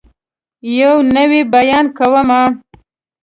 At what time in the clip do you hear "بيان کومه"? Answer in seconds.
1.53-2.41